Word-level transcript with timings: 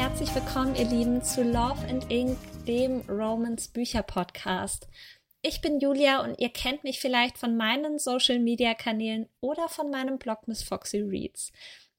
herzlich 0.00 0.34
willkommen, 0.34 0.74
ihr 0.76 0.86
Lieben, 0.86 1.22
zu 1.22 1.42
Love 1.42 1.86
and 1.90 2.10
Ink, 2.10 2.38
dem 2.66 3.02
Romans 3.02 3.68
Bücher 3.68 4.02
Podcast. 4.02 4.88
Ich 5.42 5.60
bin 5.60 5.78
Julia 5.78 6.22
und 6.22 6.40
ihr 6.40 6.48
kennt 6.48 6.84
mich 6.84 7.00
vielleicht 7.00 7.36
von 7.36 7.54
meinen 7.54 7.98
Social 7.98 8.38
Media 8.38 8.72
Kanälen 8.72 9.28
oder 9.40 9.68
von 9.68 9.90
meinem 9.90 10.18
Blog 10.18 10.48
Miss 10.48 10.62
Foxy 10.62 11.02
Reads. 11.02 11.52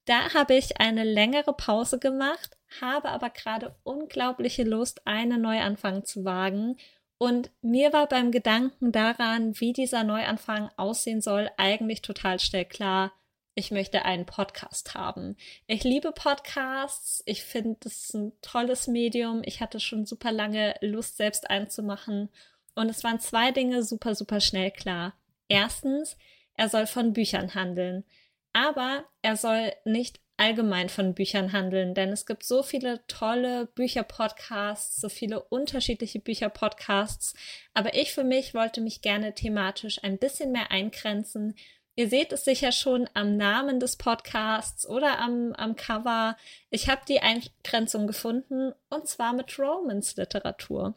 Da 0.05 0.33
habe 0.33 0.55
ich 0.55 0.81
eine 0.81 1.03
längere 1.03 1.53
Pause 1.53 1.99
gemacht, 1.99 2.57
habe 2.81 3.09
aber 3.09 3.29
gerade 3.29 3.75
unglaubliche 3.83 4.63
Lust, 4.63 5.05
eine 5.05 5.37
Neuanfang 5.37 6.03
zu 6.03 6.25
wagen. 6.25 6.77
Und 7.19 7.51
mir 7.61 7.93
war 7.93 8.07
beim 8.07 8.31
Gedanken 8.31 8.91
daran, 8.91 9.59
wie 9.59 9.73
dieser 9.73 10.03
Neuanfang 10.03 10.71
aussehen 10.75 11.21
soll, 11.21 11.51
eigentlich 11.55 12.01
total 12.01 12.39
schnell 12.39 12.65
klar, 12.65 13.11
ich 13.53 13.71
möchte 13.71 14.05
einen 14.05 14.25
Podcast 14.25 14.95
haben. 14.95 15.35
Ich 15.67 15.83
liebe 15.83 16.11
Podcasts. 16.11 17.21
Ich 17.25 17.43
finde, 17.43 17.77
das 17.81 18.03
ist 18.03 18.13
ein 18.13 18.31
tolles 18.41 18.87
Medium. 18.87 19.41
Ich 19.43 19.61
hatte 19.61 19.79
schon 19.79 20.05
super 20.05 20.31
lange 20.31 20.75
Lust, 20.81 21.17
selbst 21.17 21.49
einzumachen. 21.49 22.29
Und 22.75 22.89
es 22.89 23.03
waren 23.03 23.19
zwei 23.19 23.51
Dinge 23.51 23.83
super, 23.83 24.15
super 24.15 24.39
schnell 24.39 24.71
klar. 24.71 25.13
Erstens, 25.49 26.17
er 26.55 26.69
soll 26.69 26.87
von 26.87 27.11
Büchern 27.11 27.53
handeln. 27.53 28.05
Aber 28.53 29.05
er 29.21 29.35
soll 29.35 29.73
nicht 29.85 30.19
allgemein 30.37 30.89
von 30.89 31.13
Büchern 31.13 31.51
handeln, 31.51 31.93
denn 31.93 32.09
es 32.09 32.25
gibt 32.25 32.43
so 32.43 32.63
viele 32.63 33.05
tolle 33.05 33.67
Bücherpodcasts, 33.67 34.99
so 34.99 35.07
viele 35.07 35.39
unterschiedliche 35.43 36.19
Bücherpodcasts. 36.19 37.35
Aber 37.75 37.93
ich 37.93 38.11
für 38.11 38.23
mich 38.23 38.55
wollte 38.55 38.81
mich 38.81 39.01
gerne 39.01 39.35
thematisch 39.35 40.03
ein 40.03 40.17
bisschen 40.17 40.51
mehr 40.51 40.71
eingrenzen. 40.71 41.53
Ihr 41.95 42.09
seht 42.09 42.31
es 42.31 42.45
sicher 42.45 42.71
schon 42.71 43.09
am 43.13 43.35
Namen 43.35 43.79
des 43.79 43.97
Podcasts 43.97 44.87
oder 44.87 45.19
am, 45.19 45.53
am 45.53 45.75
Cover. 45.75 46.37
Ich 46.69 46.89
habe 46.89 47.01
die 47.07 47.19
Eingrenzung 47.19 48.07
gefunden 48.07 48.73
und 48.89 49.07
zwar 49.07 49.33
mit 49.33 49.59
Romance-Literatur. 49.59 50.95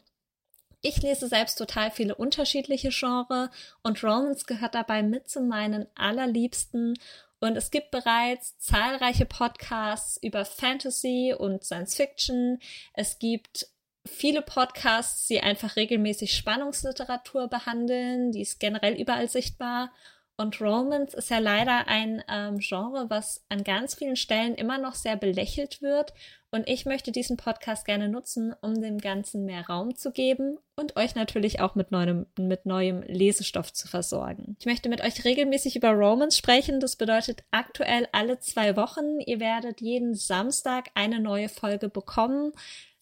Ich 0.81 1.01
lese 1.01 1.27
selbst 1.27 1.55
total 1.55 1.91
viele 1.91 2.15
unterschiedliche 2.15 2.89
Genres 2.89 3.49
und 3.81 4.03
Romance 4.03 4.45
gehört 4.45 4.75
dabei 4.75 5.03
mit 5.03 5.29
zu 5.29 5.41
meinen 5.41 5.87
allerliebsten. 5.95 6.97
Und 7.39 7.57
es 7.57 7.71
gibt 7.71 7.91
bereits 7.91 8.57
zahlreiche 8.59 9.25
Podcasts 9.25 10.17
über 10.21 10.45
Fantasy 10.45 11.35
und 11.37 11.63
Science 11.63 11.95
Fiction. 11.95 12.59
Es 12.93 13.19
gibt 13.19 13.67
viele 14.05 14.41
Podcasts, 14.41 15.27
die 15.27 15.41
einfach 15.41 15.75
regelmäßig 15.75 16.35
Spannungsliteratur 16.35 17.47
behandeln. 17.47 18.31
Die 18.31 18.41
ist 18.41 18.59
generell 18.59 18.93
überall 18.93 19.27
sichtbar. 19.27 19.91
Und 20.37 20.59
Romance 20.59 21.15
ist 21.15 21.29
ja 21.29 21.39
leider 21.39 21.87
ein 21.87 22.21
ähm, 22.27 22.57
Genre, 22.59 23.05
was 23.09 23.45
an 23.47 23.63
ganz 23.63 23.95
vielen 23.95 24.17
Stellen 24.17 24.55
immer 24.55 24.77
noch 24.77 24.93
sehr 24.93 25.15
belächelt 25.15 25.81
wird. 25.81 26.13
Und 26.51 26.67
ich 26.69 26.85
möchte 26.85 27.11
diesen 27.11 27.37
Podcast 27.37 27.85
gerne 27.85 28.09
nutzen, 28.09 28.53
um 28.61 28.81
dem 28.81 28.97
Ganzen 28.97 29.45
mehr 29.45 29.65
Raum 29.67 29.95
zu 29.95 30.11
geben 30.11 30.57
und 30.75 30.95
euch 30.97 31.15
natürlich 31.15 31.61
auch 31.61 31.75
mit 31.75 31.91
neuem, 31.91 32.25
mit 32.37 32.65
neuem 32.65 33.01
Lesestoff 33.03 33.71
zu 33.71 33.87
versorgen. 33.87 34.55
Ich 34.59 34.65
möchte 34.65 34.89
mit 34.89 35.01
euch 35.01 35.23
regelmäßig 35.23 35.75
über 35.77 35.91
Romance 35.91 36.37
sprechen. 36.37 36.79
Das 36.79 36.97
bedeutet 36.97 37.43
aktuell 37.51 38.07
alle 38.11 38.39
zwei 38.39 38.75
Wochen. 38.75 39.19
Ihr 39.25 39.39
werdet 39.39 39.79
jeden 39.79 40.15
Samstag 40.15 40.89
eine 40.95 41.19
neue 41.19 41.49
Folge 41.49 41.89
bekommen. 41.89 42.51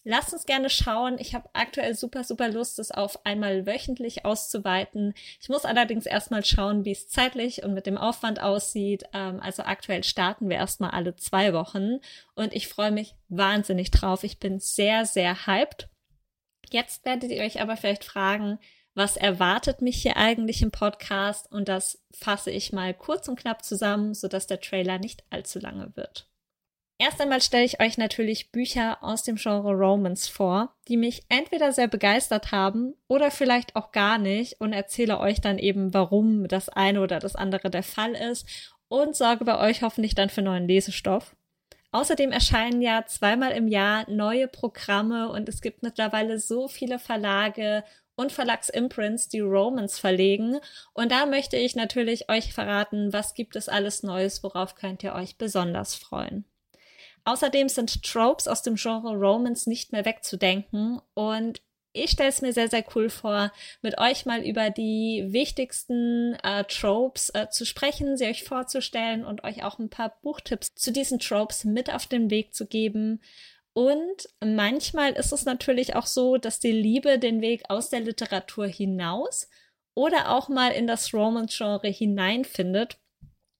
Lasst 0.06 0.34
uns 0.34 0.44
gerne 0.44 0.68
schauen. 0.68 1.16
Ich 1.18 1.34
habe 1.34 1.48
aktuell 1.54 1.94
super, 1.94 2.24
super 2.24 2.50
Lust, 2.50 2.78
es 2.78 2.90
auf 2.90 3.24
einmal 3.24 3.66
wöchentlich 3.66 4.26
auszuweiten. 4.26 5.14
Ich 5.40 5.48
muss 5.48 5.64
allerdings 5.64 6.04
erstmal 6.04 6.44
schauen, 6.44 6.84
wie 6.84 6.92
es 6.92 7.08
zeitlich 7.08 7.62
und 7.62 7.72
mit 7.72 7.86
dem 7.86 7.96
Aufwand 7.96 8.40
aussieht. 8.40 9.04
Ähm, 9.14 9.40
also 9.40 9.62
aktuell 9.62 10.04
starten 10.04 10.50
wir 10.50 10.56
erstmal 10.56 10.90
alle 10.90 11.16
zwei 11.16 11.54
Wochen 11.54 12.00
und 12.34 12.54
ich 12.54 12.68
freue 12.68 12.92
mich 12.92 13.14
wahnsinnig 13.28 13.90
drauf. 13.90 14.24
Ich 14.24 14.38
bin 14.38 14.60
sehr, 14.60 15.06
sehr 15.06 15.46
hyped. 15.46 15.88
Jetzt 16.70 17.06
werdet 17.06 17.30
ihr 17.30 17.42
euch 17.42 17.62
aber 17.62 17.78
vielleicht 17.78 18.04
fragen, 18.04 18.58
was 18.94 19.16
erwartet 19.16 19.80
mich 19.80 20.02
hier 20.02 20.18
eigentlich 20.18 20.60
im 20.60 20.70
Podcast? 20.70 21.50
Und 21.50 21.68
das 21.68 22.04
fasse 22.12 22.50
ich 22.50 22.72
mal 22.72 22.92
kurz 22.92 23.26
und 23.26 23.40
knapp 23.40 23.64
zusammen, 23.64 24.12
sodass 24.12 24.46
der 24.46 24.60
Trailer 24.60 24.98
nicht 24.98 25.24
allzu 25.30 25.58
lange 25.58 25.96
wird. 25.96 26.28
Erst 26.96 27.20
einmal 27.20 27.42
stelle 27.42 27.64
ich 27.64 27.80
euch 27.80 27.98
natürlich 27.98 28.52
Bücher 28.52 28.98
aus 29.02 29.24
dem 29.24 29.34
Genre 29.34 29.72
Romance 29.72 30.28
vor, 30.28 30.76
die 30.86 30.96
mich 30.96 31.24
entweder 31.28 31.72
sehr 31.72 31.88
begeistert 31.88 32.52
haben 32.52 32.94
oder 33.08 33.32
vielleicht 33.32 33.74
auch 33.74 33.90
gar 33.90 34.16
nicht 34.18 34.60
und 34.60 34.72
erzähle 34.72 35.18
euch 35.18 35.40
dann 35.40 35.58
eben, 35.58 35.92
warum 35.92 36.46
das 36.46 36.68
eine 36.68 37.00
oder 37.00 37.18
das 37.18 37.34
andere 37.34 37.68
der 37.68 37.82
Fall 37.82 38.14
ist 38.14 38.46
und 38.86 39.16
sorge 39.16 39.44
bei 39.44 39.58
euch 39.58 39.82
hoffentlich 39.82 40.14
dann 40.14 40.30
für 40.30 40.42
neuen 40.42 40.68
Lesestoff. 40.68 41.34
Außerdem 41.90 42.30
erscheinen 42.30 42.80
ja 42.80 43.04
zweimal 43.06 43.52
im 43.52 43.66
Jahr 43.66 44.08
neue 44.08 44.46
Programme 44.46 45.30
und 45.30 45.48
es 45.48 45.60
gibt 45.62 45.82
mittlerweile 45.82 46.38
so 46.38 46.68
viele 46.68 47.00
Verlage 47.00 47.82
und 48.16 48.30
Verlagsimprints, 48.30 49.28
die 49.28 49.40
Romans 49.40 49.98
verlegen. 49.98 50.58
Und 50.92 51.10
da 51.10 51.26
möchte 51.26 51.56
ich 51.56 51.74
natürlich 51.74 52.28
euch 52.28 52.52
verraten, 52.52 53.12
was 53.12 53.34
gibt 53.34 53.56
es 53.56 53.68
alles 53.68 54.04
Neues, 54.04 54.42
worauf 54.44 54.76
könnt 54.76 55.02
ihr 55.02 55.14
euch 55.14 55.38
besonders 55.38 55.94
freuen. 55.94 56.44
Außerdem 57.24 57.68
sind 57.68 58.02
Tropes 58.02 58.48
aus 58.48 58.62
dem 58.62 58.74
Genre 58.74 59.16
Romance 59.16 59.68
nicht 59.68 59.92
mehr 59.92 60.04
wegzudenken 60.04 61.00
und 61.14 61.60
ich 61.96 62.10
stelle 62.10 62.28
es 62.28 62.42
mir 62.42 62.52
sehr, 62.52 62.68
sehr 62.68 62.84
cool 62.96 63.08
vor, 63.08 63.52
mit 63.80 63.98
euch 63.98 64.26
mal 64.26 64.42
über 64.42 64.70
die 64.70 65.26
wichtigsten 65.28 66.34
äh, 66.42 66.64
Tropes 66.64 67.30
äh, 67.30 67.48
zu 67.50 67.64
sprechen, 67.64 68.16
sie 68.16 68.26
euch 68.26 68.42
vorzustellen 68.42 69.24
und 69.24 69.44
euch 69.44 69.62
auch 69.62 69.78
ein 69.78 69.90
paar 69.90 70.18
Buchtipps 70.22 70.74
zu 70.74 70.90
diesen 70.90 71.20
Tropes 71.20 71.64
mit 71.64 71.94
auf 71.94 72.06
den 72.06 72.30
Weg 72.30 72.52
zu 72.52 72.66
geben. 72.66 73.22
Und 73.74 74.28
manchmal 74.44 75.12
ist 75.12 75.32
es 75.32 75.44
natürlich 75.44 75.94
auch 75.94 76.06
so, 76.06 76.36
dass 76.36 76.58
die 76.58 76.72
Liebe 76.72 77.20
den 77.20 77.40
Weg 77.40 77.62
aus 77.68 77.90
der 77.90 78.00
Literatur 78.00 78.66
hinaus 78.66 79.48
oder 79.94 80.32
auch 80.32 80.48
mal 80.48 80.70
in 80.70 80.88
das 80.88 81.14
Romance-Genre 81.14 81.88
hineinfindet. 81.88 82.98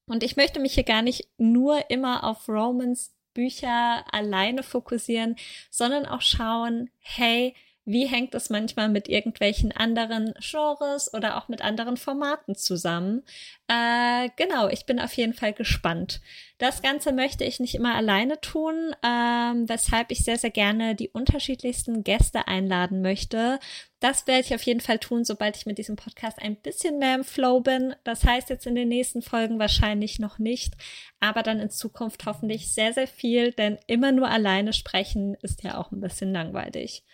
Und 0.07 0.25
ich 0.25 0.37
möchte 0.37 0.59
mich 0.59 0.75
hier 0.75 0.85
gar 0.85 1.03
nicht 1.03 1.29
nur 1.39 1.89
immer 1.89 2.25
auf 2.25 2.49
Romance 2.49 3.13
Bücher 3.35 4.05
alleine 4.13 4.63
fokussieren, 4.63 5.37
sondern 5.71 6.07
auch 6.07 6.23
schauen, 6.23 6.91
hey, 7.01 7.55
wie 7.87 8.07
hängt 8.07 8.35
es 8.35 8.49
manchmal 8.49 8.89
mit 8.89 9.09
irgendwelchen 9.09 9.73
anderen 9.73 10.33
Genres 10.41 11.13
oder 11.13 11.37
auch 11.37 11.49
mit 11.49 11.63
anderen 11.63 11.97
Formaten 11.97 12.55
zusammen? 12.55 13.23
Äh, 13.69 14.31
genau, 14.37 14.69
ich 14.69 14.87
bin 14.87 14.99
auf 14.99 15.13
jeden 15.15 15.35
Fall 15.35 15.53
gespannt. 15.53 16.21
Das 16.59 16.81
Ganze 16.81 17.13
möchte 17.13 17.45
ich 17.45 17.61
nicht 17.61 17.75
immer 17.75 17.95
alleine 17.95 18.41
tun, 18.41 18.95
ähm, 19.05 19.69
weshalb 19.69 20.11
ich 20.11 20.25
sehr, 20.25 20.39
sehr 20.39 20.51
gerne 20.51 20.95
die 20.95 21.11
unterschiedlichsten 21.11 22.05
Gäste 22.05 22.49
einladen 22.49 23.03
möchte. 23.03 23.59
Das 24.01 24.27
werde 24.27 24.41
ich 24.43 24.55
auf 24.55 24.63
jeden 24.63 24.81
Fall 24.81 24.99
tun, 24.99 25.25
sobald 25.25 25.57
ich 25.57 25.67
mit 25.67 25.79
diesem 25.79 25.97
Podcast 25.97 26.41
ein 26.41 26.57
bisschen 26.57 26.99
mehr 26.99 27.17
im 27.17 27.25
Flow 27.25 27.61
bin. 27.61 27.95
Das 28.05 28.25
heißt 28.25 28.51
jetzt 28.51 28.67
in 28.67 28.75
den 28.75 28.89
nächsten 28.89 29.21
Folgen 29.21 29.59
wahrscheinlich 29.59 30.19
noch 30.19 30.39
nicht, 30.39 30.75
aber 31.21 31.43
dann 31.43 31.61
in 31.61 31.71
Zukunft 31.71 32.25
hoffentlich 32.25 32.73
sehr, 32.73 32.93
sehr 32.93 33.09
viel, 33.09 33.53
denn 33.53 33.79
immer 33.87 34.13
nur 34.13 34.29
alleine 34.29 34.73
sprechen 34.73 35.37
ist 35.43 35.65
ja 35.65 35.79
auch 35.79 35.91
ein 35.91 36.01
bisschen 36.01 36.33
langweilig. 36.33 37.05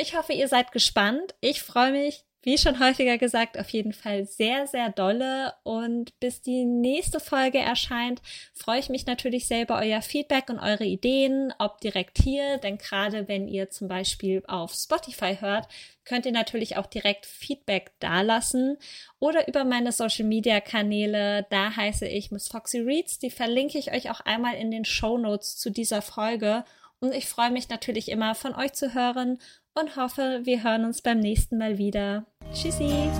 Ich 0.00 0.16
hoffe, 0.16 0.32
ihr 0.32 0.48
seid 0.48 0.72
gespannt. 0.72 1.34
Ich 1.42 1.62
freue 1.62 1.92
mich, 1.92 2.24
wie 2.42 2.56
schon 2.56 2.80
häufiger 2.80 3.18
gesagt, 3.18 3.58
auf 3.58 3.68
jeden 3.68 3.92
Fall 3.92 4.24
sehr, 4.24 4.66
sehr 4.66 4.88
dolle. 4.88 5.52
Und 5.62 6.18
bis 6.20 6.40
die 6.40 6.64
nächste 6.64 7.20
Folge 7.20 7.58
erscheint, 7.58 8.22
freue 8.54 8.80
ich 8.80 8.88
mich 8.88 9.04
natürlich 9.04 9.46
selber 9.46 9.78
euer 9.78 10.00
Feedback 10.00 10.48
und 10.48 10.58
eure 10.58 10.86
Ideen, 10.86 11.52
ob 11.58 11.82
direkt 11.82 12.16
hier, 12.16 12.56
denn 12.56 12.78
gerade 12.78 13.28
wenn 13.28 13.46
ihr 13.46 13.68
zum 13.68 13.88
Beispiel 13.88 14.42
auf 14.46 14.72
Spotify 14.72 15.36
hört, 15.38 15.68
könnt 16.06 16.24
ihr 16.24 16.32
natürlich 16.32 16.78
auch 16.78 16.86
direkt 16.86 17.26
Feedback 17.26 17.92
dalassen 18.00 18.78
oder 19.18 19.48
über 19.48 19.64
meine 19.64 19.92
Social 19.92 20.24
Media 20.24 20.60
Kanäle. 20.60 21.46
Da 21.50 21.76
heiße 21.76 22.08
ich 22.08 22.30
Miss 22.30 22.48
Foxy 22.48 22.80
Reads. 22.80 23.18
Die 23.18 23.30
verlinke 23.30 23.76
ich 23.76 23.92
euch 23.92 24.10
auch 24.10 24.22
einmal 24.22 24.54
in 24.54 24.70
den 24.70 24.86
Show 24.86 25.18
Notes 25.18 25.58
zu 25.58 25.68
dieser 25.68 26.00
Folge. 26.00 26.64
Und 27.00 27.14
ich 27.14 27.26
freue 27.26 27.50
mich 27.50 27.68
natürlich 27.68 28.10
immer 28.10 28.34
von 28.34 28.54
euch 28.54 28.74
zu 28.74 28.94
hören 28.94 29.38
und 29.74 29.96
hoffe, 29.96 30.40
wir 30.44 30.62
hören 30.62 30.84
uns 30.84 31.02
beim 31.02 31.20
nächsten 31.20 31.58
Mal 31.58 31.78
wieder. 31.78 32.26
Tschüssi! 32.52 33.10